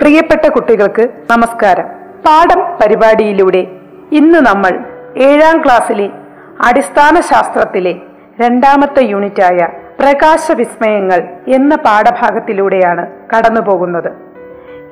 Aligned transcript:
പ്രിയപ്പെട്ട 0.00 0.48
കുട്ടികൾക്ക് 0.48 1.08
നമസ്കാരം. 1.30 1.84
പാഠം 2.26 2.60
പരിപാടിയിലൂടെ 2.82 3.66
ഇന്ന് 4.12 4.38
നമ്മൾ 4.38 4.84
ഏഴാം 5.16 5.64
ക്ലാസ്സിലെ 5.64 6.10
അടിസ്ഥാന 6.60 7.20
ശാസ്ത്രത്തിലെ 7.20 7.94
രണ്ടാമത്തെ 8.40 9.02
യൂണിറ്റായ 9.02 9.68
പ്രകാശ 10.00 10.52
വിസ്മയങ്ങൾ 10.52 11.28
എന്ന 11.48 11.76
പാഠഭാഗത്തിലൂടെയാണ് 11.76 13.06
കടന്നുപോകുന്നത്. 13.32 14.10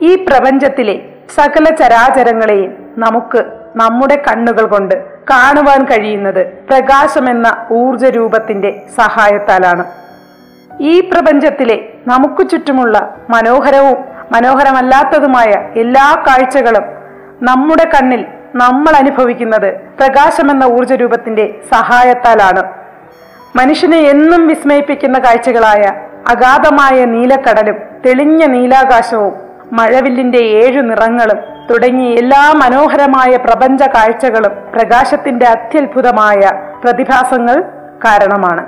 ഈ 0.02 0.24
പ്രപഞ്ചത്തിലെ 0.24 1.02
സകല 1.34 1.64
ചരാചരങ്ങളെയും 1.74 2.94
നമുക്ക് 2.98 3.44
നമ്മുടെ 3.76 4.22
കണ്ണുകൾ 4.28 4.66
കൊണ്ട് 4.66 4.94
കാണുവാൻ 5.30 5.84
കഴിയുന്നത് 5.84 6.46
പ്രകാശമെന്ന 6.46 7.66
ഊർജ 7.72 8.04
രൂപത്തിന്റെ 8.04 8.82
സഹായത്താലാണ്. 8.96 9.84
ഈ 10.80 11.00
പ്രപഞ്ചത്തിലെ 11.00 11.88
നമുക്ക് 12.06 12.50
ചുറ്റുമുള്ള 12.50 13.14
മനോഹരവും 13.30 14.13
മനോഹരമല്ലാത്തതുമായ 14.34 15.50
എല്ലാ 15.80 16.24
കാഴ്ചകളും 16.26 16.84
നമ്മുടെ 17.42 17.84
കണ്ണിൽ 17.84 18.26
നമ്മൾ 18.54 18.96
അനുഭവിക്കുന്നത് 18.96 19.72
പ്രകാശമെന്ന 19.72 20.64
ഊർജ 20.64 20.92
രൂപത്തിന്റെ 20.92 21.54
സഹായത്താലാണ്. 21.72 22.62
മനുഷ്യനെ 23.56 23.98
എന്നും 23.98 24.46
വിസ്മയിപ്പിക്കുന്ന 24.46 25.18
കാഴ്ചകളായ 25.18 25.82
അഗാധമായ 26.28 27.04
നീലക്കടലും 27.04 27.76
തെളിഞ്ഞ 28.06 28.44
നീലാകാശവും 28.44 29.34
മഴവില്ലിന്റെ 29.72 30.38
ഏഴു 30.38 30.80
നിറങ്ങളും 30.80 31.38
തുടങ്ങി 31.70 32.06
എല്ലാ 32.10 32.52
മനോഹരമായ 32.52 33.36
പ്രപഞ്ച 33.36 33.82
കാഴ്ചകളും 33.82 34.52
പ്രകാശത്തിന്റെ 34.74 35.46
അത്യത്ഭുതമായ 35.46 36.40
പ്രതിഭാസങ്ങൾ 36.84 37.62
കാരണമാണ്. 38.04 38.64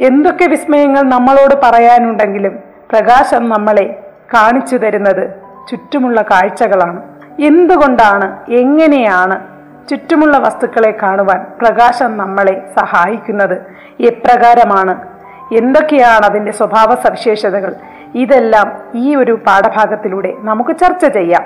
എന്തൊക്കെ 0.00 0.44
വിസ്മയങ്ങൾ 0.44 1.02
നമ്മളോട് 1.02 1.54
പറയാനുണ്ടെങ്കിലും 1.62 2.58
പ്രകാശം 2.92 3.48
നമ്മളെ 3.48 3.98
കാണിച്ചു 4.34 4.76
തരുന്നത് 4.76 5.30
ചുറ്റുമുള്ള 5.70 6.22
കാഴ്ചകളാണ്. 6.22 7.02
എന്തുകൊണ്ടാണ് 7.40 8.50
എങ്ങനെയാണ് 8.50 9.52
ചുറ്റുമുള്ള 9.88 10.38
വസ്തുക്കളെ 10.38 10.98
കാണുവാൻ 11.02 11.46
പ്രകാശം 11.60 12.16
നമ്മളെ 12.16 12.72
സഹായിക്കുന്നത്? 12.78 13.58
എപ്രകാരമാണ്? 14.00 15.08
എന്തൊക്കെയാണ് 15.54 16.24
അതിന്റെ 16.24 16.52
സ്വഭാവ 16.52 16.94
സവിശേഷതകൾ? 16.94 17.74
ഇതെല്ലാം 18.14 18.78
ഈ 18.94 19.14
ഒരു 19.14 19.40
പാഠഭാഗത്തിലൂടെ 19.46 20.34
നമുക്ക് 20.38 20.76
ചർച്ച 20.76 21.06
ചെയ്യാം. 21.06 21.44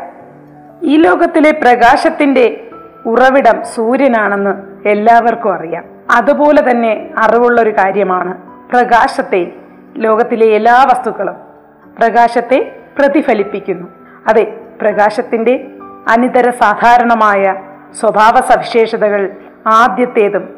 ഈ 0.82 0.96
ലോകത്തിലെ 0.96 1.50
പ്രകാശത്തിന്റെ 1.50 2.70
ഉറവിടം 3.06 3.64
സൂര്യനാണെന്ന് 3.64 4.88
എല്ലാവർക്കും 4.88 5.54
അറിയാം. 5.54 5.84
അതുപോലെ 6.10 6.70
തന്നെ 6.70 7.10
അറിവുള്ള 7.18 7.62
ഒരു 7.62 7.70
കാര്യമാണ് 7.70 8.36
പ്രകാശത്തെ 8.70 9.52
ലോകത്തിലെ 9.96 10.46
എല്ലാ 10.46 10.84
വസ്തുക്കളും. 10.84 11.34
പ്രകാശത്തെ 11.98 12.75
പ്രതിഫലിപ്പിക്കുന്നു. 12.98 13.86
അതെ 14.26 14.60
പ്രകാശത്തിന്റെ 14.80 15.68
അനിതര 16.08 16.50
സാധാരണമായ 16.50 17.54
സ്വഭാവ 18.00 18.40
സവിശേഷതകൾ 18.40 19.30
ആദ്യത്തേതും 19.66 20.48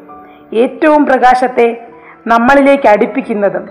ഏറ്റവും 0.53 1.05
പ്രകാശത്തെ 1.05 1.87
നമ്മളിലേക്ക് 2.27 2.87
അടുപ്പിക്കുന്നതും 2.87 3.69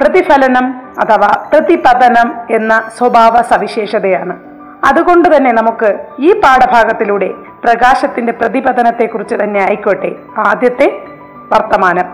പ്രതിഫലനം 0.00 0.74
അഥവാ 0.98 1.48
പ്രതിപതനം 1.52 2.38
എന്ന 2.50 2.90
സ്വഭാവ 2.98 3.42
സവിശേഷതയാണ്. 3.42 4.38
അതുകൊണ്ട് 4.84 5.36
തന്നെ 5.36 5.52
നമുക്ക് 5.52 5.98
ഈ 6.20 6.40
പാഠഭാഗത്തിലൂടെ 6.40 7.28
പ്രകാശത്തിന്റെ 7.64 8.32
പ്രതിപതനത്തെക്കുറിച്ച് 8.32 9.34
തന്നെ 9.34 9.60
ആയിക്കോട്ടെ. 9.60 10.12
ആദ്യത്തെ 10.38 11.04
വർത്തമാനം. 11.52 12.04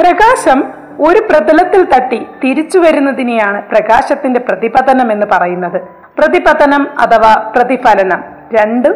പ്രകാശം 0.00 0.81
ഒരു 1.00 1.18
പ്രതലത്തിൽ 1.18 1.84
തട്ടി 1.84 2.26
തിരിച്ചു 2.44 2.78
വരുന്നതിനെയാണ് 2.78 3.62
പ്രകാശത്തിന്റെ 3.68 4.40
പ്രതിപതനം 4.40 5.12
എന്ന് 5.12 5.26
പറയുന്നത്. 5.32 5.80
പ്രതിപതനം 6.18 6.88
അഥവാ 7.00 7.52
പ്രതിഫലനം 7.56 8.24
രണ്ട് 8.54 8.88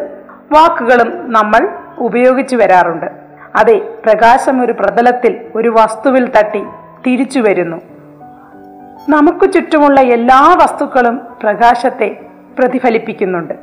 വാക്കുകളും 0.51 1.31
നമ്മൾ 1.31 1.69
ഉപയോഗിച്ചു 1.97 2.55
വരാറുണ്ട്. 2.55 3.05
അതെ 3.55 3.77
പ്രകാശം 3.77 4.61
ഒരു 4.61 4.71
പ്രതലത്തിൽ 4.71 5.37
ഒരു 5.55 5.69
വസ്തുവിൽ 5.69 6.31
തട്ടി 6.37 6.63
തിരിച്ചു 7.07 7.39
വരുന്നു. 7.39 7.81
നമുക്ക് 9.09 9.51
ചുറ്റുമുള്ള 9.51 10.01
എല്ലാ 10.01 10.57
വസ്തുക്കളും 10.63 11.21
പ്രകാശത്തെ 11.43 12.19
പ്രതിഫലിപ്പിക്കുന്നുണ്ട്. 12.59 13.53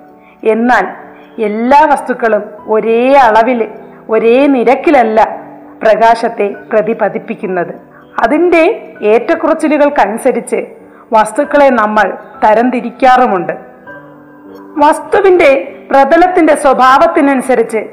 എന്നാൽ 0.44 0.86
എല്ലാ 1.42 1.84
വസ്തുക്കളും 1.84 2.42
ഒരേ 2.68 3.12
അളവിൽ 3.12 3.68
ഒരേ 4.08 4.46
നിരക്കിലല്ല 4.46 5.38
പ്രകാശത്തെ 5.82 6.54
പ്രതിപതിപ്പിക്കുന്നത്. 6.72 7.93
അതിന്റെ 8.18 8.92
ഏറ്റക്കുറച്ചിലുകൾക്കനുസരിച്ച് 9.02 10.66
വസ്തുക്കളെ 11.12 11.70
നമ്മൾ 11.70 12.16
തരംതിരിക്കാറുമുണ്ട്. 12.44 13.52
വസ്തുവിന്റെ 14.76 15.80
പ്രതലത്തിന്റെ 15.90 16.54
സ്വഭാവത്തിനനുസരിച്ച് 16.54 17.86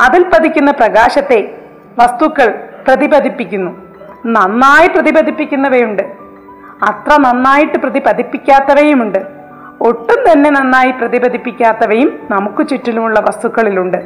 അതിൽ 0.00 0.28
പതിക്കുന്ന 0.28 0.70
പ്രകാശത്തെ 0.70 1.58
വസ്തുക്കൾ 1.98 2.54
പ്രതിപതിപ്പിക്കുന്നു. 2.88 3.70
നന്നായി 4.26 4.88
പ്രതിപതിപ്പിക്കുന്നവയുണ്ട്. 4.88 6.02
അത്ര 6.82 7.20
നന്നായിട്ട് 7.20 7.78
പ്രതിപതിപ്പിക്കാത്തവയുമുണ്ട്. 7.78 9.18
ഒട്ടും 9.80 10.32
തന്നെ 10.32 10.50
നന്നായി 10.50 10.90
പ്രതിപതിപ്പിക്കാത്തവയും 10.90 12.28
നമുക്ക് 12.30 12.68
ചുറ്റിലുമുള്ള 12.68 13.20
വസ്തുക്കളിലുണ്ട്. 13.20 13.98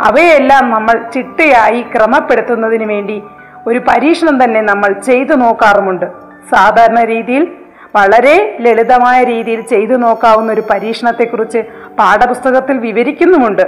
അവയെല്ലാം 0.00 0.70
നമ്മൾ 0.70 1.10
ചിട്ടയായി 1.14 1.82
ക്രമപ്പെടുത്തുന്നതിന് 1.82 2.84
വേണ്ടി 2.84 3.22
ഒരു 3.66 3.78
പരീക്ഷണം 3.88 4.44
തന്നെ 4.44 4.60
നമ്മൾ 4.60 4.92
ചെയ്തു 5.08 5.34
നോക്കാറുമുണ്ട്. 5.34 6.06
സാധാരണ 6.52 7.04
രീതിയിൽ 7.04 7.44
വളരെ 7.96 8.56
ലളിതമായ 8.60 9.24
രീതിയിൽ 9.24 9.60
ചെയ്തു 9.62 9.96
നോക്കാവുന്ന 9.96 10.52
ഒരു 10.52 10.62
പരീക്ഷണത്തെക്കുറിച്ച് 10.70 11.60
പാഠപുസ്തകത്തിൽ 11.98 12.76
വിവരിക്കുന്നുമുണ്ട്. 12.78 13.64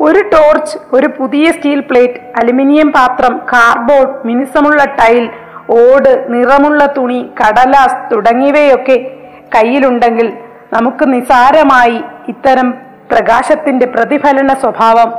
ഒരു 0.00 0.20
ടോർച്ച് 0.32 0.78
ഒരു 0.96 1.06
പുതിയ 1.18 1.50
സ്റ്റീൽ 1.52 1.80
പ്ലേറ്റ് 1.80 2.20
അലുമിനിയം 2.40 2.92
പാത്രം 2.92 3.38
കാർബോർഡ് 3.52 4.26
മിനുസമുള്ള 4.26 4.84
ടൈൽ 4.84 5.24
ഓട് 5.70 6.10
നിറമുള്ള 6.28 6.86
തുണി 6.86 7.30
കടലാസ് 7.40 8.00
തുടങ്ങിയവയൊക്കെ 8.12 8.96
കയ്യിലുണ്ടെങ്കിൽ 9.54 10.32
നമുക്ക് 10.72 11.12
നിസാരമായി 11.12 12.04
ഇത്തരം 12.28 12.74
പ്രകാശത്തിന്റെ 13.12 13.86
പ്രതിഫലന 13.86 14.54
സ്വഭാവം 14.54 15.10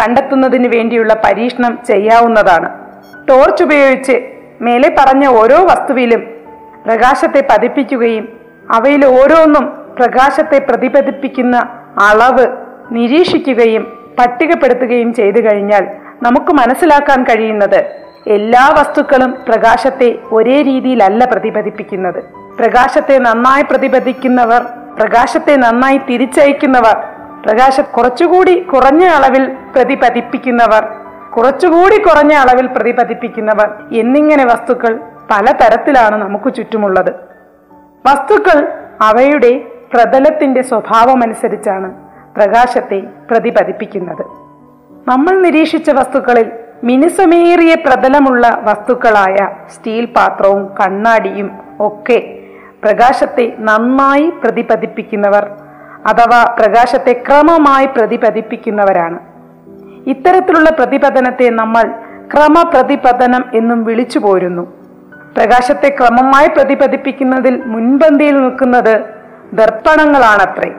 കണ്ടെത്തുന്നതിന് 0.00 0.68
വേണ്ടിയുള്ള 0.68 1.14
പരീക്ഷണം 1.24 1.78
ചെയ്യാവുന്നതാണ്. 1.86 2.85
ടോർച്ച് 3.28 3.64
ഉപയോഗിച്ച് 3.64 4.30
മേലെ 4.60 4.96
പറഞ്ഞ 4.98 5.26
ഓരോ 5.26 5.64
വസ്തുവിലും 5.64 6.22
പ്രകാശത്തെ 6.86 7.46
പതിപ്പിക്കുകയും 7.50 8.28
അവയിൽ 8.70 9.06
ഓരോന്നും 9.06 9.64
പ്രകാശത്തെ 9.98 10.58
പ്രതിപതിപ്പിക്കുന്ന 10.58 11.56
അളവ് 11.98 12.46
നിരീക്ഷിക്കുകയും 12.90 13.82
പട്ടികപ്പെടുത്തുകയും 14.18 15.14
ചെയ്തു 15.14 15.40
കഴിഞ്ഞാൽ 15.40 15.86
നമുക്ക് 16.22 16.52
മനസ്സിലാക്കാൻ 16.52 17.22
കഴിയുന്നത് 17.22 18.06
എല്ലാ 18.26 18.68
വസ്തുക്കളും 18.68 19.38
പ്രകാശത്തെ 19.48 20.18
ഒരേ 20.32 20.62
രീതിയിലല്ല 20.62 21.24
പ്രതിപതിപ്പിക്കുന്നത്. 21.24 22.24
പ്രകാശത്തെ 22.58 23.18
നന്നായി 23.18 23.62
പ്രതിപതിക്കുന്നവർ 23.62 24.62
പ്രകാശത്തെ 24.96 25.56
നന്നായി 25.56 25.98
തിരിച്ചയക്കുന്നവർ 25.98 26.96
പ്രകാശം 27.46 27.82
കുറച്ചുകൂടി 27.82 28.58
കുറഞ്ഞ 28.60 29.04
അളവിൽ 29.04 29.56
പ്രതിപതിപ്പിക്കുന്നവർ 29.76 30.84
കുറച്ചുകൂടി 31.36 32.02
കുറഞ്ഞ 32.02 32.32
അളവിൽ 32.32 32.66
പ്രതിപതിപ്പിക്കുന്നവർ 32.66 33.68
എന്നിങ്ങനെ 33.92 34.44
വസ്തുക്കൾ 34.44 35.00
പലതരത്തിലാണ് 35.30 36.22
നമുക്ക് 36.22 36.54
ചുറ്റുമുള്ളത്. 36.54 37.10
വസ്തുക്കൾ 38.06 38.66
അവയുടെ 39.00 39.60
പ്രതലത്തിന്റെ 39.94 40.62
സ്വഭാവമനുസരിച്ചാണ് 40.62 41.90
പ്രകാശത്തെ 42.36 43.02
പ്രതിപതിപ്പിക്കുന്നത് 43.30 44.24
നമ്മൾ 45.08 45.40
നിരീക്ഷിച്ച 45.40 45.90
വസ്തുക്കളിൽ 45.90 46.50
മിനുസമേറിയ 46.84 47.74
പ്രതലമുള്ള 47.74 48.60
വസ്തുക്കളായ 48.62 49.48
സ്റ്റീൽ 49.68 50.04
പാത്രവും 50.04 50.70
കണ്ണാടിയും 50.80 51.50
ഒക്കെ 51.80 52.18
പ്രകാശത്തെ 52.84 53.56
നന്നായി 53.58 54.32
പ്രതിപതിപ്പിക്കുന്നവർ 54.44 55.44
അഥവാ 56.06 56.54
പ്രകാശത്തെ 56.58 57.12
ക്രമമായി 57.12 57.86
പ്രതിപതിപ്പിക്കുന്നവരാണ് 57.86 59.35
ഇത്തരത്തിലുള്ള 60.06 60.70
പ്രതിപതനത്തെ 60.70 61.50
നമ്മൾ 61.50 61.82
ക്രമപ്രതിപതനം 62.34 63.44
എന്നും 63.54 63.84
വിളിച്ചു 63.84 64.18
പോരുന്നു. 64.18 64.62
പ്രകാശത്തെ 65.36 65.88
ക്രമമായി 65.88 66.48
പ്രതിപതിപ്പിക്കുന്നതിൽ 66.48 67.62
മുൻപന്തിയിൽ 67.66 68.40
നിൽക്കുന്നത് 68.40 69.00
ദർപ്പണങ്ങളാണത്രേ. 69.52 70.72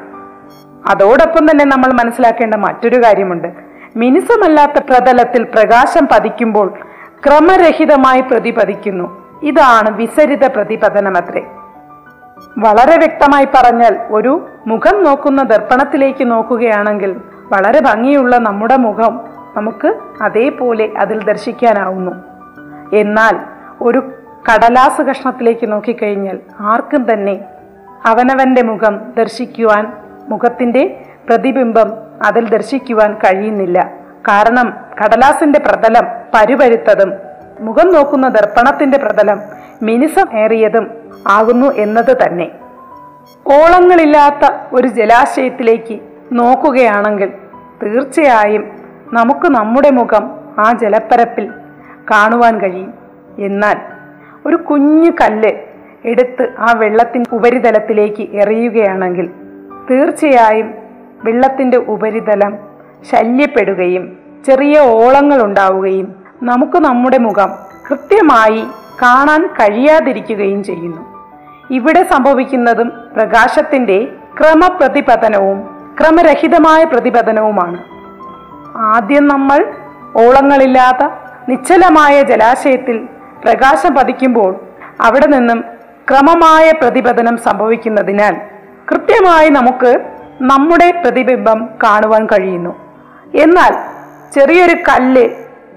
അതോടൊപ്പം 0.89 1.51
തന്നെ 1.51 1.65
നമ്മൾ 1.65 1.93
മനസ്സിലാക്കേണ്ട 1.93 2.55
മറ്റൊരു 2.55 3.03
കാര്യമുണ്ട്. 3.03 3.47
മിനുസമല്ലാത്ത 3.95 4.83
പ്രതലത്തിൽ 4.89 5.43
പ്രകാശം 5.43 6.07
പതിക്കുമ്പോൾ 6.11 6.77
ക്രമരഹിതമായി 7.25 8.21
പ്രതിപതിക്കുന്നു. 8.21 9.39
ഇതാണ് 9.43 9.97
വിസരിത 9.97 10.47
പ്രതിപതനമത്രേ. 10.47 11.41
വളരെ 12.57 12.97
വ്യക്തമായി 12.97 13.47
പറഞ്ഞാൽ 13.55 13.99
ഒരു 14.11 14.49
മുഖം 14.67 15.03
നോക്കുന്ന 15.03 15.43
ദർപ്പണത്തിലേക്ക് 15.43 16.31
നോക്കുകയാണെങ്കിൽ 16.31 17.15
വളരെ 17.51 17.81
ഭംഗിയുള്ള 17.81 18.37
നമ്മുടെ 18.37 18.77
മുഖം 18.77 19.21
നമുക്ക് 19.57 19.95
അതേപോലെ 20.21 20.89
അതിൽ 20.97 21.23
ദർശിക്കാനാവുന്നു. 21.23 22.11
എന്നാൽ 22.95 23.39
ഒരു 23.81 23.97
കടലാസ് 24.49 25.01
കഷ്ണത്തിലേക്ക് 25.01 25.71
നോക്കിക്കഴിഞ്ഞാൽ 25.71 26.39
ആർക്കും 26.59 27.13
തന്നെ 27.13 27.45
അവനവന്റെ 28.05 28.63
മുഖം 28.63 29.13
ദർശിക്കുവാൻ 29.17 29.93
മുഖത്തിന്റെ 30.29 31.05
പ്രതിബിംബം 31.29 31.93
അതിൽ 32.25 32.49
ദർശിക്കുവാൻ 32.49 33.13
കഴിയുന്നില്ല. 33.13 33.91
കാരണം 34.27 34.73
കടലാസിന്റെ 35.03 35.59
പ്രതലം 35.59 36.07
പരുപരുത്തതും 36.33 37.13
മുഖം 37.59 37.93
നോക്കുന്ന 37.93 38.27
ദർപ്പണത്തിന്റെ 38.27 38.97
പ്രതലം 38.97 39.39
മിനിസം 39.81 40.37
ഏറിയതും 40.37 40.89
ആകുന്നു 41.27 41.67
എന്നത് 41.67 42.17
തന്നെ. 42.25 42.51
ഓളങ്ങളില്ലാത്ത 43.47 44.51
ഒരു 44.73 44.87
ജലാശയത്തിലേക്ക് 44.87 45.99
നോക്കുകയാണെങ്കിൽ 46.31 47.29
തീർച്ചയായും 47.83 48.71
നമുക്ക് 49.13 49.47
നമ്മുടെ 49.47 49.89
മുഖം 49.89 50.31
ആ 50.59 50.71
ജലപ്പരപ്പിൽ 50.71 51.49
കാണുവാൻ 52.11 52.61
കഴിയും. 52.61 52.93
എന്നാൽ 53.39 53.77
ഒരു 54.45 54.55
കുഞ്ഞു 54.55 55.11
കല്ല് 55.11 55.51
എടുത്ത് 56.05 56.49
ആ 56.59 56.73
വെള്ളത്തിന്റെ 56.77 57.35
ഉപരിതലത്തിലേക്ക് 57.35 58.23
എറിയുകയാണെങ്കിൽ 58.23 59.29
തീർച്ചയായും 59.91 60.73
വെള്ളത്തിന്റെ 61.23 61.77
ഉപരിതലം 61.77 62.57
ശല്യപ്പെടുകയും 63.11 64.17
ചെറിയ 64.45 64.79
ഓളങ്ങൾ 64.79 65.41
ഉണ്ടാവുകയും 65.41 66.15
നമുക്ക് 66.43 66.77
നമ്മുടെ 66.77 67.17
മുഖം 67.17 67.49
കൃത്യമായി 67.89 68.63
കാണാൻ 69.01 69.47
കഴിയാതിരിക്കുകയും 69.47 70.63
ചെയ്യുന്നു. 70.63 71.17
ഇവിടെ 71.73 72.03
സംഭവിക്കുന്നതും 72.03 72.91
പ്രകാശത്തിന്റെ 73.15 74.07
ക്രമപ്രതിപതനവും 74.39 75.76
ക്രമരഹിതമായ 75.99 76.83
പ്രതിപതനവുമാണ്. 76.83 77.77
ആദ്യം 78.77 79.27
നമ്മൾ 79.27 79.73
ഓളങ്ങളില്ലാത്ത 80.15 81.09
നിശ്ചലമായ 81.49 82.23
ജലാശയത്തിൽ 82.23 82.97
പ്രകാശം 83.43 83.95
പതിക്കുമ്പോൾ 83.95 84.65
അവിടെ 85.01 85.25
നിന്നും 85.25 85.63
ക്രമമായ 86.09 86.71
പ്രതിപതനം 86.71 87.37
സംഭവിക്കുന്നതിനാൽ 87.37 88.35
കൃത്യമായി 88.91 89.49
നമുക്ക് 89.49 89.97
നമ്മുടെ 90.41 90.91
പ്രതിബിംബം 90.91 91.69
കാണുവാൻ 91.83 92.25
കഴിയുന്നു. 92.25 92.75
എന്നാൽ 93.35 93.73
ചെറിയൊരു 94.33 94.73
കല്ല് 94.73 95.29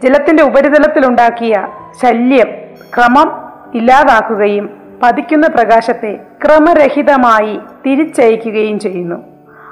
ജലത്തിന്റെ 0.05 0.43
ഉപരിതലത്തിലുണ്ടാക്കിയ 0.43 1.69
ശല്യം 2.02 2.49
ക്രമം 2.96 3.28
ഇല്ലാതാക്കുകയും 3.75 4.70
പതിക്കുന്ന 5.02 5.46
പ്രകാശത്തെ 5.46 6.20
ക്രമരഹിതമായി 6.44 7.61
തിരിച്ചയക്കുകയും 7.87 8.78
ചെയ്യുന്നു. 8.78 9.30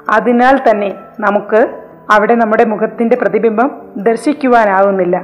അതിനാൽ 0.09 0.59
തന്നെ 0.69 0.93
നമുക്ക് 1.19 1.81
അവിടെ 2.11 2.35
നമ്മുടെ 2.35 2.65
മുഖത്തിന്റെ 2.65 3.15
പ്രതിബിംബം 3.15 3.81
ദർശിക്കുവാനാവുന്നില്ല. 3.97 5.17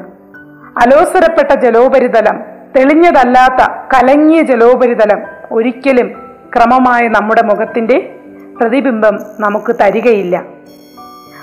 അലോസരപ്പെട്ട 0.81 1.59
ജലോപരിതലം 1.59 2.39
തെളിഞ്ഞതല്ലാത്ത 2.75 3.71
കലങ്ങിയ 3.93 4.41
ജലോപരിതലം 4.41 5.21
ഒരിക്കലും 5.51 6.07
ക്രമമായ 6.55 7.07
നമ്മുടെ 7.07 7.41
മുഖത്തിന്റെ 7.43 8.19
പ്രതിബിംബം 8.61 9.19
നമുക്ക് 9.39 9.75
തരികയില്ല. 9.81 10.43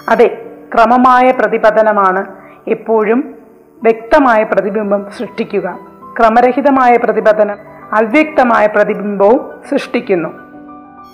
അതെ 0.08 0.44
ക്രമമായ 0.74 1.30
പ്രതിപതനമാണ് 1.30 2.26
എപ്പോഴും 2.68 3.34
വ്യക്തമായ 3.82 4.42
പ്രതിബിംബം 4.42 5.06
സൃഷ്ടിക്കുക. 5.18 5.78
ക്രമരഹിതമായ 6.18 6.96
പ്രതിപതനം 6.96 7.56
അവ്യക്തമായ 7.92 8.66
പ്രതിബിംബവും 8.66 9.50
സൃഷ്ടിക്കുന്നു. 9.70 10.41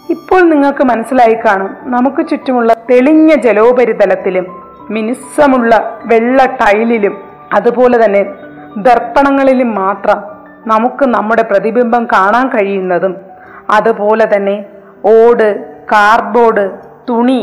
ഇപ്പോൾ 0.09 0.43
നിങ്ങൾക്ക് 0.49 0.85
മനസ്സിലായി 0.85 1.37
കാണും 1.45 1.71
നമുക്ക് 1.87 2.23
ചുറ്റുമുള്ള 2.29 2.73
തെളിഞ്ഞ 2.91 3.31
ജലോപരിതലത്തിലും 3.43 4.47
മിനുസമുള്ള 4.91 5.73
വെള്ള 6.07 6.45
ടൈലിലും 6.61 7.15
അതുപോലെ 7.55 7.97
തന്നെ 8.05 8.23
ദർപ്പണങ്ങളിലും 8.77 9.71
മാത്രം 9.75 10.19
നമുക്ക് 10.67 11.05
നമ്മുടെ 11.07 11.43
പ്രതിബിംബം 11.43 12.03
കാണാൻ 12.13 12.47
കഴിയുന്നതും 12.49 13.15
അതുപോലെ 13.71 14.25
തന്നെ 14.35 14.57
ഓട് 15.05 15.47
കാർഡ്ബോർഡ് 15.93 16.65
തുണി 17.09 17.41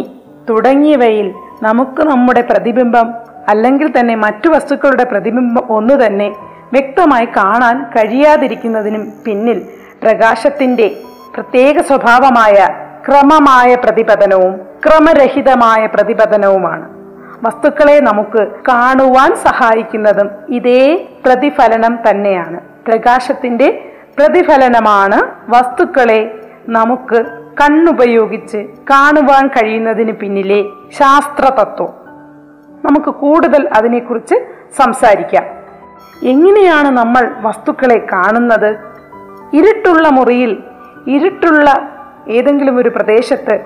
തുടങ്ങിയവയിൽ 0.50 1.28
നമുക്ക് 1.64 2.02
നമ്മുടെ 2.04 2.42
പ്രതിബിംബം 2.42 3.08
അല്ലെങ്കിൽ 3.50 3.88
തന്നെ 3.88 4.16
മറ്റു 4.16 4.48
വസ്തുക്കളുടെ 4.50 5.04
പ്രതിബിംബം 5.04 5.64
ഒന്നു 5.70 5.96
തന്നെ 5.96 6.28
വ്യക്തമായി 6.72 7.28
കാണാൻ 7.36 7.76
കഴിയാതിരിക്കുന്നതിനും 7.96 9.04
പിന്നിൽ 9.26 9.60
പ്രകാശത്തിന്റെ 10.02 10.88
പ്രത്യേക 11.36 11.82
സ്വഭാവമായ 11.82 12.68
ക്രമമായ 13.08 13.76
പ്രതിപതനവും 13.76 14.54
ക്രമരഹിതമായ 14.54 15.86
പ്രതിപതനവുമാണ്. 15.86 16.90
വസ്തുക്കളെ 17.44 18.00
നമുക്ക് 18.00 18.48
കാണുവാൻ 18.68 19.36
സഹായിക്കുന്നതും 19.36 20.30
ഇതേ 20.50 21.08
പ്രതിഫലനം 21.26 22.00
തന്നെയാണ്. 22.10 22.60
പ്രകാശത്തിന്റെ 22.88 23.94
പ്രതിഫലനമാണ് 24.18 25.32
വസ്തുക്കളെ 25.50 26.42
നമുക്ക് 26.70 27.26
കണ്ണുപയോഗിച്ച് 27.62 28.68
കാണുവാൻ 28.90 29.48
കഴിയുന്നതിന് 29.48 30.12
പിന്നിലെ 30.12 30.64
ശാസ്ത്രതത്വം. 31.00 31.94
നമുക്ക് 32.86 33.10
കൂടുതൽ 33.10 33.70
അതിനെക്കുറിച്ച് 33.74 34.36
സംസാരിക്കാം. 34.78 35.44
എങ്ങനെയാണ് 36.24 36.88
നമ്മൾ 36.88 37.32
വസ്തുക്കളെ 37.42 38.08
കാണുന്നത്? 38.14 38.76
ഇരുട്ടുള്ള 39.54 40.10
മുറിയിൽ 40.10 40.64
ഇരുട്ടുള്ള 41.08 41.90
ഏതെങ്കിലും 42.30 42.78
ഒരു 42.78 42.90
പ്രദേശത്ത് 42.90 43.60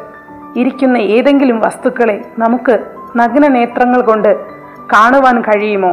ഇരിക്കുന്ന 0.56 0.97
ഏതെങ്കിലും 0.97 1.59
വസ്തുക്കളെ 1.59 2.21
നമുക്ക് 2.39 2.80
നഗ്ന 3.15 3.47
നേത്രങ്ങൾ 3.47 4.01
കൊണ്ട് 4.01 4.39
കാണുവാൻ 4.94 5.41
കഴിയുമോ? 5.41 5.91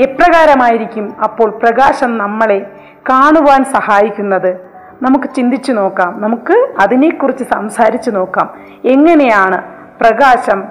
എപ്രകാരമായിരിക്കും 0.00 1.16
അപ്പോൾ 1.24 1.50
പ്രകാശം 1.50 2.18
നമ്മളെ 2.18 2.70
കാണുവാൻ 3.10 3.64
സഹായിക്കുന്നത്? 3.64 4.66
നമുക്ക് 5.02 5.34
ചിന്തിച്ചു 5.36 5.72
നോക്കാം. 5.72 6.22
നമുക്ക് 6.22 6.68
അതിനെക്കുറിച്ച് 6.78 7.44
സംസാരിച്ചു 7.44 8.10
നോക്കാം. 8.10 8.54
എങ്ങനെയാണ് 8.84 9.62
പ്രകാശം 10.00 10.64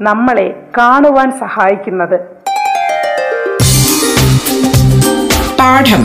നമ്മളെ 0.00 0.62
കാണുവാൻ 0.78 1.30
സഹായിക്കുന്നത്? 1.30 2.20
പാഠം. 5.60 6.04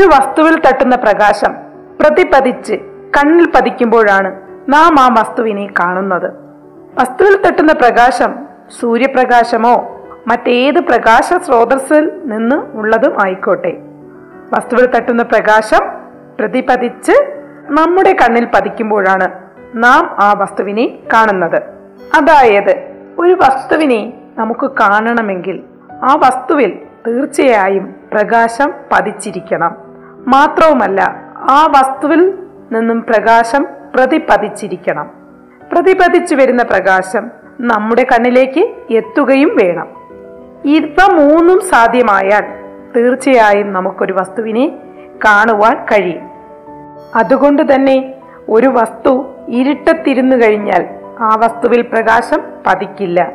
ഒരു 0.00 0.06
വസ്തുവിൽ 0.06 0.60
തട്ടുന്ന 0.60 0.96
പ്രകാശം 0.96 1.52
പ്രതിപതിച്ച് 2.00 2.74
കണ്ണിൽ 3.16 3.50
പതിക്കുമ്പോഴാണ് 3.50 4.40
നാം 4.68 5.00
ആ 5.00 5.06
വസ്തുവിനെ 5.20 5.66
കാണുന്നത്. 5.80 6.26
വസ്തുവിൽ 6.98 7.42
തട്ടുന്ന 7.42 7.72
പ്രകാശം 7.72 8.34
സൂര്യപ്രകാശമോ 8.80 10.04
മറ്റേത് 10.26 10.80
പ്രകാശ 10.80 11.32
സ്രോതസ്സിൽ 11.32 12.10
നിന്ന് 12.24 12.56
ഉള്ളതും 12.56 13.24
ആയിക്കോട്ടെ. 13.24 13.72
വസ്തുവിൽ 14.52 14.86
തട്ടുന്ന 14.86 15.22
പ്രകാശം 15.22 15.90
പ്രതിപതിച്ച് 16.38 17.12
നമ്മുടെ 17.64 18.12
കണ്ണിൽ 18.12 18.44
പതിക്കുമ്പോഴാണ് 18.44 19.28
നാം 19.74 20.16
ആ 20.18 20.32
വസ്തുവിനെ 20.32 20.98
കാണുന്നത്. 21.12 21.62
അതായത് 22.18 22.74
ഒരു 23.18 23.32
വസ്തുവിനെ 23.32 24.12
നമുക്ക് 24.38 24.70
കാണണമെങ്കിൽ 24.70 25.60
ആ 25.92 26.14
വസ്തുവിൽ 26.14 26.78
തീർച്ചയായും 27.06 27.94
പ്രകാശം 28.12 28.74
പതിച്ചിരിക്കണം. 28.92 29.89
മാത്രവുമല്ല 30.28 31.02
ആ 31.36 31.66
വസ്തുവിൽ 31.66 32.38
നിന്നും 32.72 33.00
പ്രകാശം 33.02 33.66
പ്രതിപതിച്ചിരിക്കണം. 33.94 35.10
പ്രതിപതിച്ചു 35.72 36.34
വരുന്ന 36.34 36.62
പ്രകാശം 36.62 37.30
നമ്മുടെ 37.60 38.02
കണ്ണിലേക്ക് 38.02 38.74
എത്തുകയും 38.90 39.56
വേണം. 39.56 39.88
ഇവ 40.64 40.96
മൂന്നും 41.12 41.60
സാധ്യമായാൽ 41.60 42.42
തീർച്ചയായും 42.96 43.72
നമുക്കൊരു 43.72 44.12
വസ്തുവിനെ 44.12 44.78
കാണുവാൻ 45.24 45.84
കഴിയും. 45.84 46.30
അതുകൊണ്ട് 47.14 47.74
തന്നെ 47.74 48.14
ഒരു 48.48 48.66
വസ്തു 48.66 49.26
ഇരുട്ടത്തിരുന്നു 49.48 50.36
കഴിഞ്ഞാൽ 50.36 50.88
ആ 51.20 51.34
വസ്തുവിൽ 51.34 51.82
പ്രകാശം 51.82 52.40
പതിക്കില്ല. 52.66 53.32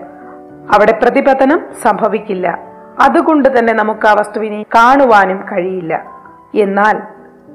അവിടെ 0.74 0.92
പ്രതിപതനം 0.92 1.62
സംഭവിക്കില്ല. 1.84 2.58
അതുകൊണ്ട് 3.00 3.60
തന്നെ 3.60 3.74
നമുക്ക് 3.74 4.08
ആ 4.08 4.14
വസ്തുവിനെ 4.14 4.64
കാണുവാനും 4.76 5.46
കഴിയില്ല. 5.52 6.15
എന്നാൽ 6.56 7.02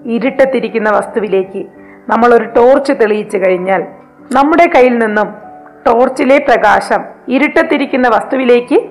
ഇരുട്ടത്തിരിക്കുന്ന 0.04 0.90
വസ്തുവിലേക്ക് 0.90 1.66
നമ്മൾ 2.08 2.34
ഒരു 2.34 2.44
ടോർച്ച് 2.44 2.92
തെളിയിച്ചു 2.92 3.38
കഴിഞ്ഞാൽ 3.38 3.82
നമ്മുടെ 4.32 4.66
കയ്യിൽ 4.66 4.98
നിന്നും 4.98 5.28
ടോർച്ചിലെ 5.86 6.38
പ്രകാശം 6.38 7.04
ഇരുട്ടത്തിരിക്കുന്ന 7.28 8.08
വസ്തുവിലേക്ക് 8.08 8.90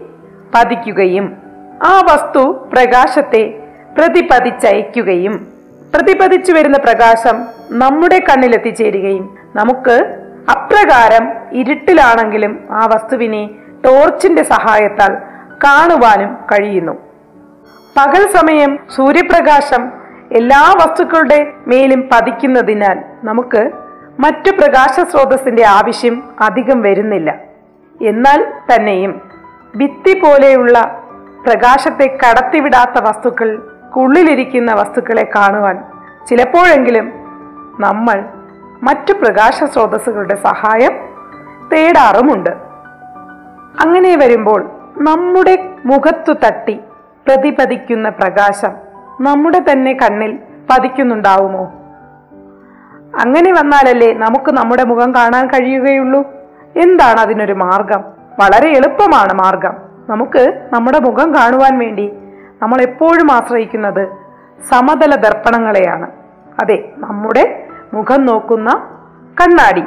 പതിക്കുകയും 0.55 1.37
ആ 1.83 2.01
വസ്തു 2.01 2.67
പ്രകാശത്തെ 2.73 3.61
പ്രതിപതിച്ചയക്കുകയും 3.97 5.47
പ്രതിപതിച്ചു 5.93 6.51
വരുന്ന 6.53 6.77
പ്രകാശം 6.77 7.45
നമ്മുടെ 7.71 8.19
കണ്ണിലെത്തിച്ചേരുകയും 8.19 9.37
നമുക്ക് 9.55 9.95
അപ്രകാരം 10.49 11.25
ഇരുട്ടിലാണെങ്കിലും 11.51 12.59
ആ 12.71 12.85
വസ്തുവിനെ 12.85 13.49
ടോർച്ചിന്റെ 13.85 14.43
സഹായത്താൽ 14.43 15.17
കാണുവാനും 15.63 16.37
കഴിയുന്നു. 16.51 16.93
പകൽ 17.97 18.27
സമയം 18.37 18.79
സൂര്യപ്രകാശം 18.95 19.98
എല്ലാ 20.31 20.73
വസ്തുക്കളുടെ 20.81 21.53
മേലും 21.67 22.09
പതിക്കുന്നതിനാൽ 22.13 22.97
നമുക്ക് 23.23 23.71
മറ്റു 24.19 24.51
പ്രകാശ 24.51 24.99
സ്രോതസ്സിന്റെ 24.99 25.65
ആവശ്യം 25.65 26.23
അധികം 26.41 26.81
വരുന്നില്ല. 26.81 27.35
എന്നാൽ 28.01 28.53
തന്നെയും 28.69 29.21
ഭിത്തി 29.75 30.19
പോലെയുള്ള 30.19 31.03
പ്രകാശത്തെ 31.45 32.17
കടത്തിവിടാത്ത 32.21 33.03
വസ്തുക്കൾ 33.03 33.49
ഉള്ളിലിരിക്കുന്ന 33.95 34.73
വസ്തുക്കളെ 34.73 35.31
കാണുവാൻ 35.35 35.83
ചിലപ്പോഴെങ്കിലും 36.29 37.07
നമ്മൾ 37.79 38.23
മറ്റു 38.83 39.13
പ്രകാശ 39.13 39.63
സ്രോതസ്സുകളുടെ 39.63 40.35
സഹായം 40.35 40.93
തേടാറുമുണ്ട്. 41.73 42.49
അങ്ങനെ 43.79 44.15
വരുമ്പോൾ 44.15 44.61
നമ്മുടെ 44.97 45.55
മുഖത്തു 45.85 46.33
തട്ടി 46.45 46.79
പ്രതിപതിക്കുന്ന 47.27 48.09
പ്രകാശം 48.09 48.88
നമ്മുടെ 49.21 49.59
തന്നെ 49.71 49.93
കണ്ണിൽ 49.93 50.39
പതിക്കുന്നുണ്ടാവുമോ? 50.69 51.63
അങ്ങനെ 53.19 53.51
വന്നാലല്ലേ 53.51 54.13
നമുക്ക് 54.13 54.51
നമ്മുടെ 54.51 54.83
മുഖം 54.83 55.15
കാണാൻ 55.15 55.47
കഴിയുകയുള്ളൂ? 55.47 56.21
എന്താണ് 56.75 57.19
അതിനൊരു 57.19 57.53
മാർഗം? 57.53 58.03
വളരെ 58.39 58.69
എളുപ്പമാണ് 58.69 59.33
മാർഗം. 59.33 59.73
നമുക്ക് 60.09 60.69
നമ്മുടെ 60.73 60.99
മുഖം 60.99 61.35
കാണുവാൻ 61.35 61.79
വേണ്ടി 61.79 62.13
നമ്മൾ 62.61 62.81
എപ്പോഴും 62.81 63.31
ആശ്രയിക്കുന്നത് 63.31 64.07
സമതല 64.69 65.15
ദർപ്പണങ്ങളെയാണ്. 65.15 66.11
അതെ 66.61 66.89
നമ്മുടെ 66.97 67.67
മുഖം 67.93 68.25
നോക്കുന്ന 68.25 68.69
കണ്ണാടി. 69.41 69.83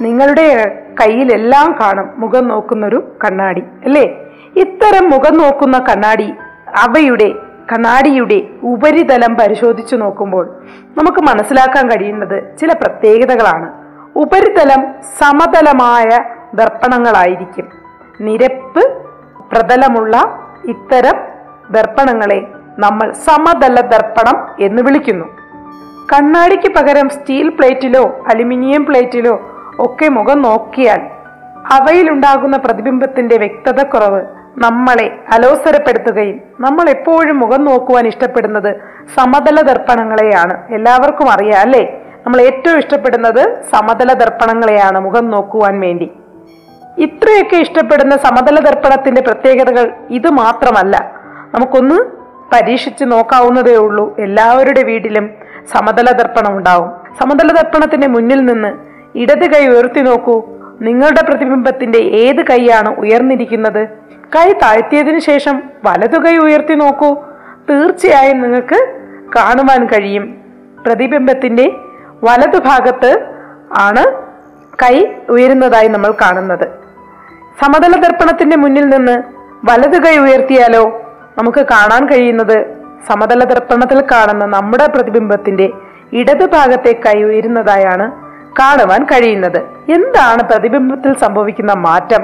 നിങ്ങളുടെ 0.00 0.78
കയ്യിലെല്ലാം 1.00 1.72
കാണും 1.80 2.10
മുഖം 2.16 2.48
നോക്കുന്നൊരു 2.48 3.16
കണ്ണാടി 3.24 3.62
അല്ലേ? 3.84 4.16
ഇത്തരം 4.56 5.10
മുഖം 5.10 5.38
നോക്കുന്ന 5.38 5.78
കണ്ണാടി 5.78 6.34
അവയുടെ 6.82 7.51
കണ്ണാടിയുടെ 7.72 8.46
ഉപരിതലം 8.62 9.36
പരിശോധിച്ചു 9.40 9.96
നോക്കുമ്പോൾ 9.96 10.62
നമുക്ക് 10.98 11.18
മനസ്സിലാക്കാൻ 11.18 11.90
കഴിയുന്നത് 11.90 12.56
ചില 12.58 12.72
പ്രത്യേകതകളാണ്. 12.72 13.72
ഉപരിതലം 14.16 14.94
സമതലമായ 15.18 16.08
ദർപ്പണങ്ങളായിരിക്കും. 16.54 17.68
നിരപ്പ് 18.20 18.82
പ്രതലമുള്ള 19.52 20.16
ഇത്തരം 20.64 21.20
ദർപ്പണങ്ങളെ 21.70 22.48
നമ്മൾ 22.78 23.12
സമതല 23.12 23.80
ദർപ്പണം 23.80 24.48
എന്ന് 24.60 24.82
വിളിക്കുന്നു. 24.82 25.24
കണ്ണാടിക്ക് 26.12 26.74
പകരം 26.74 27.08
സ്റ്റീൽ 27.08 27.48
പ്ലേറ്റിലോ 27.48 28.26
അലുമിനിയം 28.34 28.84
പ്ലേറ്റിലോ 28.84 29.40
ഒക്കെ 29.78 30.08
മുഖം 30.08 30.42
നോക്കിയാൽ 30.42 31.00
അവയിലുണ്ടാകുന്ന 31.72 32.56
പ്രതിബിംബത്തിന്റെ 32.56 33.36
വ്യക്തത 33.36 33.82
കുറവ് 33.82 34.22
നമ്മളെ 34.58 35.18
അലോസരപ്പെടുത്തുകയും 35.32 36.40
നമ്മൾ 36.60 36.90
എപ്പോഴും 36.90 37.40
മുഖം 37.40 37.64
നോക്കുവാൻ 37.64 38.06
ഇഷ്ടപ്പെടുന്നത് 38.06 38.76
സമതല 39.14 39.60
ദർപ്പണങ്ങളെയാണ്. 39.60 40.74
എല്ലാവർക്കും 40.74 41.30
അറിയാം 41.30 41.60
അല്ലേ? 41.60 41.98
നമ്മൾ 42.26 42.40
ഏറ്റവും 42.40 42.78
ഇഷ്ടപ്പെടുന്നത് 42.78 43.62
സമതല 43.62 44.12
ദർപ്പണങ്ങളെയാണ് 44.12 45.00
മുഖം 45.00 45.30
നോക്കുവാൻ 45.30 45.80
വേണ്ടി. 45.80 46.12
ഇത്രയൊക്കെ 46.98 47.56
ഇഷ്ടപ്പെടുന്ന 47.56 48.16
സമതല 48.16 48.54
ദർപ്പണത്തിന്റെ 48.54 49.22
പ്രത്യേകതകൾ 49.22 49.94
ഇത് 50.10 50.28
മാത്രമല്ല. 50.28 51.10
നമുക്കൊന്ന് 51.54 52.22
പരീക്ഷിച്ച് 52.54 53.04
നോക്കാവുന്നതേ 53.04 53.76
ഉള്ളൂ. 53.76 54.16
എല്ലാവരുടെ 54.18 54.82
വീട്ടിലും 54.82 55.30
സമതല 55.72 56.10
ദർപ്പണം 56.10 56.56
ഉണ്ടാവും. 56.56 56.90
സമതല 57.20 57.48
ദർപ്പണത്തിന്റെ 57.48 58.06
മുന്നിൽ 58.06 58.44
നിന്ന് 58.44 58.72
ഇടത് 59.18 59.46
കൈ 59.50 59.66
ഉയർത്തി 59.66 60.00
നോക്കൂ. 60.00 60.51
നിങ്ങളുടെ 60.82 61.22
പ്രതിബിംബത്തിന്റെ 61.22 61.98
ഏത് 61.98 62.42
കൈയാണ് 62.46 62.88
ഉയർന്നിരിക്കുന്നത്? 62.88 63.88
കൈ 64.36 64.52
താഴ്ത്തിയതിനു 64.52 65.18
ശേഷം 65.18 65.62
വലതു 65.84 66.18
കൈ 66.18 66.36
ഉയർത്തി 66.36 66.74
നോക്കൂ. 66.74 67.10
തീർച്ചയായും 67.70 68.42
നിങ്ങൾക്ക് 68.42 68.78
കാണുവാൻ 69.36 69.86
കഴിയും. 69.86 70.24
പ്രതിബിംബത്തിന്റെ 70.86 71.66
വലതു 72.24 72.58
ഭാഗത്ത് 72.58 73.10
ആണ് 73.78 74.04
കൈ 74.82 75.06
ഉയരുന്നതായി 75.28 75.88
നമ്മൾ 75.88 76.10
കാണുന്നത്. 76.10 76.66
സമതല 77.64 78.00
ദർപ്പണത്തിന്റെ 78.00 78.56
മുന്നിൽ 78.56 78.88
നിന്ന് 78.88 79.22
വലതു 79.70 79.98
കൈ 79.98 80.18
ഉയർത്തിയാലോ 80.18 80.84
നമുക്ക് 81.38 81.58
കാണാൻ 81.58 82.06
കഴിയുന്നത് 82.06 82.56
സമതല 83.08 83.44
ദർപ്പണത്തിൽ 83.44 84.00
കാണുന്ന 84.12 84.44
നമ്മുടെ 84.46 84.86
പ്രതിബിംബത്തിന്റെ 84.86 85.70
ഇടതു 86.12 86.46
ഭാഗത്തെ 86.46 86.92
കൈ 87.06 87.22
ഉയരുന്നതായാണ് 87.22 88.31
കാണുവാൻ 88.58 89.04
കഴിയുന്നത്. 89.04 89.58
എന്താണ് 89.92 90.42
പ്രതിബിംബത്തിൽ 90.42 91.18
സംഭവിക്കുന്ന 91.18 91.72
മാറ്റം? 91.72 92.22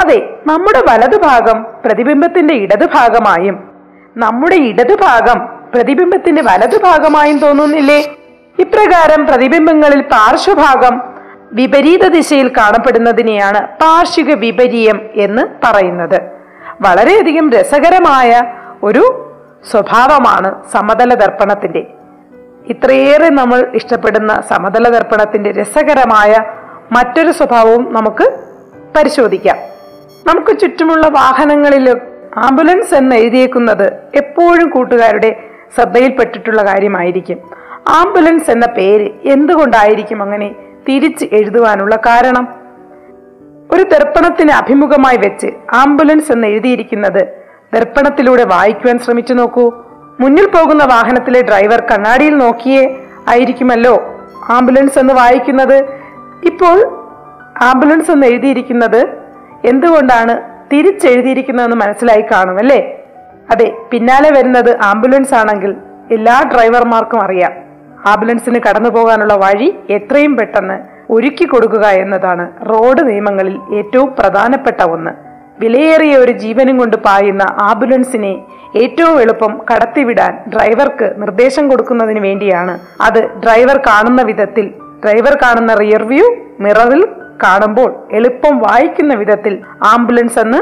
അതെ 0.00 0.34
നമ്മുടെ 0.46 0.92
വലതുഭാഗം 0.92 1.66
പ്രതിബിംബത്തിന്റെ 1.84 2.54
ഇടതുഭാഗമായും 2.54 3.70
നമ്മുടെ 4.16 4.56
ഇടതുഭാഗം 4.56 5.48
പ്രതിബിംബത്തിന്റെ 5.74 6.42
വലതുഭാഗമായും 6.42 7.38
തോന്നുന്നില്ലേ? 7.38 8.16
ഇപ്രകാരം 8.58 9.26
പ്രതിബിംബങ്ങളിൽ 9.26 10.00
പാർശ്വഭാഗം 10.00 11.02
വിപരീത 11.52 12.08
ദിശയിൽ 12.08 12.48
കാണപ്പെടുന്നതിനെയാണ് 12.48 13.66
പാർശ്വിക 13.66 14.34
വിപരീയം 14.34 15.00
എന്ന് 15.14 15.42
പറയുന്നത്. 15.64 16.20
വളരെയധികം 16.80 17.52
രസകരമായ 17.52 18.42
ഒരു 18.82 19.28
സ്വഭാവമാണ് 19.70 20.62
സമതല 20.72 21.14
ദർപ്പണത്തിന്റെ. 21.14 22.01
ഇത്രയേറെ 22.72 23.28
നമ്മൾ 23.28 23.70
ഇഷ്ടപ്പെടുന്ന 23.74 24.42
സമതല 24.48 24.88
ദർപ്പണത്തിന്റെ 24.88 25.52
രസകരമായ 25.52 26.36
മറ്റൊരു 26.92 27.32
സ്വഭാവവും 27.32 27.92
നമുക്ക് 27.92 28.38
പരിശോധിക്കാം. 28.96 29.56
നമുക്ക് 30.26 30.58
ചുറ്റുമുള്ള 30.58 31.08
വാഹനങ്ങളിൽ 31.08 32.00
ആംബുലൻസ് 32.36 32.94
എന്ന് 32.94 33.16
എഴുതിയേക്കുന്നത് 33.16 33.92
എപ്പോഴും 34.14 34.70
കൂട്ടുകാരുടെ 34.70 35.36
ശ്രദ്ധയിൽപ്പെട്ടിട്ടുള്ള 35.74 36.62
കാര്യമായിരിക്കും. 36.62 37.38
ആംബുലൻസ് 37.88 38.50
എന്ന 38.50 38.66
പേര് 38.66 39.10
എന്തുകൊണ്ടായിരിക്കും 39.24 40.22
അങ്ങനെ 40.22 40.54
തിരിച്ച് 40.88 41.26
എഴുതുവാനുള്ള 41.32 41.96
കാരണം? 41.96 42.48
ഒരു 43.70 43.82
ദർപ്പണത്തിന് 43.82 44.50
അഭിമുഖമായി 44.50 45.16
വെച്ച് 45.16 45.46
ആംബുലൻസ് 45.74 46.32
എന്ന് 46.32 46.46
എഴുതിയിരിക്കുന്നത് 46.46 47.26
ദർപ്പണത്തിലൂടെ 47.74 48.44
വായിക്കുവാൻ 48.44 48.98
ശ്രമിച്ചു 48.98 49.34
നോക്കൂ. 49.34 49.81
മുന്നിൽ 50.20 50.46
പോകുന്ന 50.46 50.84
വാഹനത്തിലെ 50.84 51.40
ഡ്രൈവർ 51.42 51.80
കണ്ണാടിയിൽ 51.80 52.36
നോക്കിയേ 52.36 53.00
ആയിരിക്കുമല്ലോ. 53.28 53.94
ആംബുലൻസ് 54.50 54.98
എന്ന് 54.98 55.14
വായിക്കുന്നത് 55.14 55.78
ഇപ്പോൾ 56.46 56.78
ആംബുലൻസ് 57.62 58.10
എന്ന് 58.10 58.26
എഴുതിയിരിക്കുന്നത് 58.26 59.00
എന്തുകൊണ്ടാണ് 59.64 60.42
തിരിച്ചെഴുതിയിരിക്കുന്നതെന്ന് 60.72 61.76
മനസ്സിലായി 61.76 62.24
കാണും 62.32 62.58
അല്ലേ? 62.58 63.00
അതെ 63.50 63.76
പിന്നാലെ 63.90 64.30
വരുന്നത് 64.30 64.80
ആംബുലൻസ് 64.80 65.34
ആണെങ്കിൽ 65.34 65.76
എല്ലാ 66.10 66.42
ഡ്രൈവർമാർക്കും 66.54 67.22
അറിയാം. 67.22 67.52
ആംബുലൻസിന് 68.06 68.60
കടന്നു 68.68 68.88
പോകാനുള്ള 68.88 69.34
വഴി 69.34 69.78
എത്രയും 69.90 70.36
പെട്ടെന്ന് 70.36 70.78
ഒരുക്കി 71.12 71.44
കൊടുക്കുക 71.44 71.86
എന്നതാണ് 71.86 72.48
റോഡ് 72.70 73.08
നിയമങ്ങളിൽ 73.08 73.60
ഏറ്റവും 73.72 74.14
പ്രധാനപ്പെട്ട 74.18 74.82
ഒന്ന്. 74.82 75.31
വിലയേറിയ 75.60 76.16
ഒരു 76.16 76.32
ജീവനും 76.32 76.78
കൊണ്ട് 76.78 76.96
പായുന്ന 76.96 77.42
ആംബുലൻസിനെ 77.42 78.44
ഏറ്റവും 78.76 79.20
എളുപ്പം 79.20 79.60
കടത്തിവിടാൻ 79.72 80.38
ഡ്രൈവർക്ക് 80.48 81.14
നിർദ്ദേശം 81.16 81.68
കൊടുക്കുന്നതിന് 81.68 82.20
വേണ്ടിയാണ്. 82.20 82.78
അത് 83.00 83.26
ഡ്രൈവർ 83.26 83.76
കാണുന്ന 83.76 84.22
വിധത്തിൽ 84.22 84.70
ഡ്രൈവർ 85.04 85.34
കാണുന്ന 85.34 85.74
റിയർ 85.74 86.02
വ്യൂ 86.02 86.34
മിററിൽ 86.60 87.04
കാണുമ്പോൾ 87.42 87.94
എളുപ്പം 88.12 88.58
വായിക്കുന്ന 88.58 89.14
വിധത്തിൽ 89.14 89.58
ആംബുലൻസ് 89.82 90.38
എന്ന് 90.38 90.58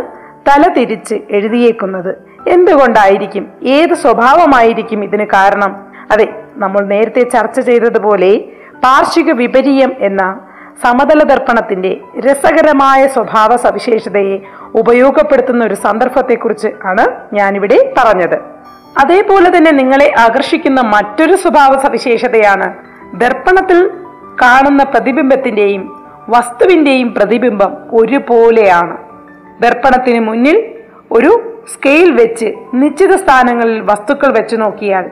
തല 0.49 0.73
തിരിച്ച് 0.73 1.15
എഴുതിയേക്കുന്നത്. 1.31 2.15
എന്തുകൊണ്ടായിരിക്കും? 2.49 3.47
ഏത് 3.63 3.95
സ്വഭാവമായിരിക്കും 3.95 5.05
ഇതിന് 5.05 5.27
കാരണം? 5.27 5.77
അതെ 6.11 6.29
നമ്മൾ 6.57 6.87
നേരത്തെ 6.87 7.23
ചർച്ച 7.23 7.61
ചെയ്തതുപോലെ 7.61 8.45
പാർഷിക 8.85 9.33
വിപരീയം 9.33 9.93
എന്ന 9.99 10.41
സമതല 10.83 11.23
ദർപ്പണത്തിന്റെ 11.23 12.01
രസകരമായ 12.27 13.07
സ്വഭാവ 13.07 13.57
സവിശേഷതയെ 13.57 14.39
ഉപയോഗപ്പെടുത്തുന്ന 14.75 15.65
ഒരു 15.65 15.75
സന്ദർഭത്തെക്കുറിച്ച് 15.75 16.69
ആണ് 16.85 17.05
ഞാനിവിടെ 17.35 17.95
പറഞ്ഞത്. 17.99 18.39
അതേപോലെ 19.03 19.57
തന്നെ 19.57 19.71
നിങ്ങളെ 19.71 20.15
ആകർഷിക്കുന്ന 20.19 20.81
മറ്റൊരു 20.81 21.37
സ്വഭാവ 21.37 21.83
സവിശേഷതയാണ് 21.83 22.75
ദർപ്പണത്തിൽ 23.15 23.91
കാണുന്ന 24.43 24.83
പ്രതിബിംബത്തിന്റെയും 24.83 25.83
വസ്തുവിന്റെയും 26.29 27.15
പ്രതിബിംബം 27.15 27.77
ഒരുപോലെയാണ്. 27.93 28.97
ദർപ്പണത്തിന് 29.61 30.21
മുന്നിൽ 30.21 30.57
ഒരു 31.13 31.31
സ്കെയിൽ 31.73 32.11
വെച്ച് 32.13 32.53
നിശ്ചിത 32.75 33.17
സ്ഥാനങ്ങളിൽ 33.17 33.81
വസ്തുക്കൾ 33.81 34.31
വെച്ച് 34.33 34.57
നോക്കിയാൽ 34.57 35.05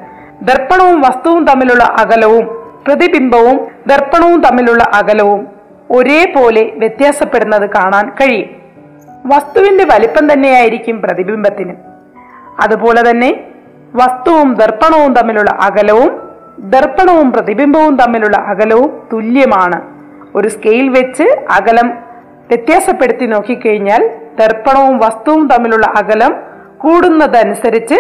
ദർപ്പണവും 0.43 1.01
വസ്തുവും 1.01 1.47
തമ്മിലുള്ള 1.47 1.85
അകലവും 1.85 2.45
പ്രതിബിംബവും 2.87 3.57
ദർപ്പണവും 3.87 4.41
തമ്മിലുള്ള 4.41 4.85
അകലവും 4.95 5.58
ഒരേപോലെ 5.91 6.73
വ്യത്യാസപ്പെടുന്നത് 6.75 7.71
കാണാൻ 7.71 8.09
കഴിയും. 8.11 8.49
വസ്തുവിന്റെ 9.27 9.85
വലിപ്പം 9.85 10.33
തന്നെയായിരിക്കും 10.33 11.03
പ്രതിബിംബത്തിന്. 11.03 11.75
അതുപോലെ 12.63 13.11
തന്നെ 13.11 13.45
വസ്തുവും 13.95 14.55
ദർപ്പണവും 14.55 15.15
തമ്മിലുള്ള 15.15 15.51
അകലവും 15.51 16.29
ദർപ്പണവും 16.59 17.33
പ്രതിബിംബവും 17.33 17.97
തമ്മിലുള്ള 17.97 18.37
അകലവും 18.37 19.09
തുല്യമാണ്. 19.13 19.83
ഒരു 20.35 20.49
സ്കെയിൽ 20.49 20.89
വെച്ച് 20.89 21.23
അകലം 21.51 21.89
വ്യത്യാസപ്പെടുത്തി 22.49 23.27
നോക്കിക്കഴിഞ്ഞാൽ 23.27 24.11
ദർപ്പണവും 24.41 24.99
വസ്തുവും 24.99 25.49
തമ്മിലുള്ള 25.49 25.87
അകലം 25.87 26.33
കൂടുന്നതനുസരിച്ച് 26.79 27.95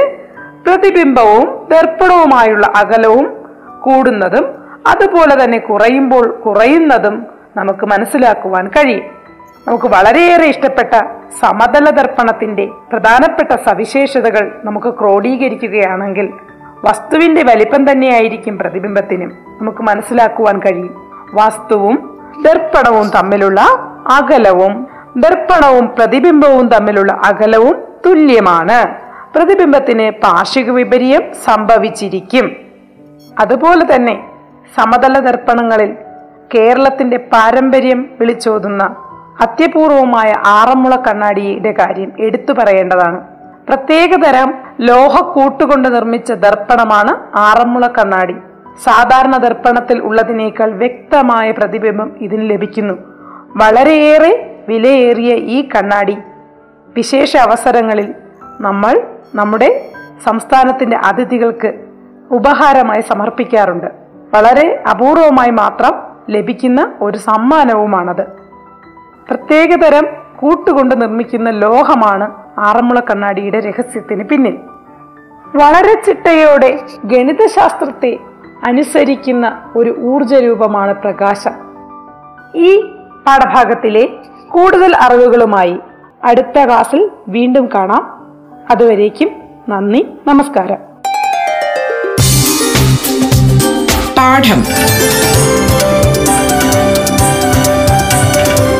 പ്രതിബിംബവും 0.66 1.66
ദർപ്പണവുമായുള്ള 1.72 2.66
അകലവും 2.66 3.44
കൂടുന്നതും 3.80 4.46
അതുപോലെ 4.86 5.44
തന്നെ 5.44 5.58
കുറയുമ്പോൾ 5.58 6.30
കുറയുന്നതും 6.30 7.37
നമുക്ക് 7.56 7.86
മനസ്സിലാക്കുവാൻ 7.86 8.68
കഴിയും. 8.68 9.18
നമുക്ക് 9.68 9.86
വളരെയേറെ 9.86 10.46
ഇഷ്ടപ്പെട്ട 10.46 10.94
സമതല 11.40 11.90
ദർപ്പണത്തിന്റെ 11.90 12.66
പ്രധാനപ്പെട്ട 12.66 13.60
സവിശേഷതകൾ 13.66 14.60
നമുക്ക് 14.64 14.98
ക്രോഡീകരിക്കുകയാണെങ്കിൽ 14.98 16.32
വസ്തുവിന്റെ 16.84 17.42
വലിപ്പം 17.42 17.90
തന്നെയായിരിക്കും 17.90 18.58
പ്രതിബിംബത്തിനും 18.58 19.32
നമുക്ക് 19.60 19.82
മനസ്സിലാക്കുവാൻ 19.82 20.58
കഴിയും. 20.58 21.10
വസ്തുവും 21.34 22.20
ദർപ്പണവും 22.42 23.10
തമ്മിലുള്ള 23.10 23.60
അകലവും 24.12 24.86
ദർപ്പണവും 25.16 25.86
പ്രതിബിംബവും 25.86 26.68
തമ്മിലുള്ള 26.68 27.12
അകലവും 27.12 27.84
തുല്യമാണ്. 28.06 28.94
പ്രതിബിംബത്തിന് 29.36 30.10
പാർശ്വിക 30.10 30.70
വിപര്യം 30.70 31.22
സംഭവിച്ചിരിക്കും. 31.44 32.56
അതുപോലെ 33.40 33.94
തന്നെ 33.94 34.30
സമതല 34.76 35.18
ദർപ്പണങ്ങളിൽ 35.18 35.96
കേരളത്തിന്റെ 36.54 37.16
പാരമ്പര്യം 37.16 38.10
വിളിച്ചോതുന്ന 38.20 38.96
അത്യപൂർവമായ 39.40 40.34
ആറന്മുള 40.46 40.96
കണ്ണാടിയുടെ 40.96 41.72
കാര്യം 41.72 42.12
എടുത്തു 42.18 42.52
പറയേണ്ടതാണ്. 42.52 43.24
പ്രത്യേകതരം 43.68 44.54
ലോഹക്കൂട്ടുകൊണ്ട് 44.80 45.94
നിർമ്മിച്ച 45.94 46.32
ദർപ്പണമാണ് 46.32 47.38
ആറന്മുള 47.38 47.86
കണ്ണാടി. 47.86 48.36
സാധാരണ 48.84 49.36
ദർപ്പണത്തിൽ 49.36 49.98
ഉള്ളതിനേക്കാൾ 49.98 50.70
വ്യക്തമായ 50.70 51.50
പ്രതിബിംബം 51.50 52.12
ഇതിന് 52.20 52.50
ലഭിക്കുന്നു. 52.50 52.94
വളരെയേറെ 53.56 54.60
വിലയേറിയ 54.68 55.34
ഈ 55.34 55.68
കണ്ണാടി. 55.68 56.18
വിശേഷ 56.96 57.36
അവസരങ്ങളിൽ 57.36 58.14
നമ്മൾ 58.60 59.02
നമ്മുടെ 59.34 59.88
സംസ്ഥാനത്തിന്റെ 60.24 60.96
അതിഥികൾക്ക് 60.96 61.74
ഉപഹാരമായി 62.30 63.00
സമർപ്പിക്കാറുണ്ട്. 63.00 63.86
വളരെ 64.34 64.84
അപൂർവമായി 64.90 65.50
മാത്രം 65.50 66.07
ലഭിക്കുന്ന 66.30 66.92
ഒരു 67.00 67.18
സമ്മാനവുമാണത്. 67.18 68.22
പ്രത്യേകതരം 69.28 70.06
കൂട്ടുകൊണ്ട് 70.36 71.00
നിർമ്മിക്കുന്ന 71.00 71.50
ലോഹമാണ് 71.50 72.32
ആറന്മുള 72.58 73.00
കണ്ണാടിയുടെ 73.00 73.60
രഹസ്യത്തിന് 73.60 74.24
പിന്നിൽ. 74.24 74.58
വളരെ 75.56 76.02
ചിട്ടയോടെ 76.06 76.80
ഗണിതശാസ്ത്രത്തെ 77.04 78.18
അനുസരിക്കുന്ന 78.66 79.70
ഒരു 79.76 80.00
ഊർജ 80.00 80.34
രൂപമാണ് 80.34 80.94
പ്രകാശം. 80.94 81.52
ഈ 82.54 82.80
പാഠഭാഗത്തിലെ 83.26 84.08
കൂടുതൽ 84.48 84.96
അറിവുകളുമായി 84.96 85.80
അടുത്ത 86.24 86.64
ക്ലാസ്സിൽ 86.64 87.10
വീണ്ടും 87.28 87.68
കാണാം. 87.74 88.26
അതുവരേക്കും 88.70 89.30
നന്ദി 89.68 90.06
നമസ്കാരം. 90.26 90.78
പാഠം. 94.18 94.64